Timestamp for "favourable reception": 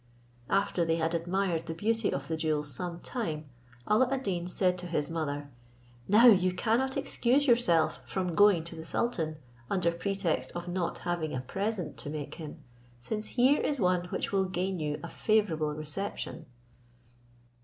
15.07-16.47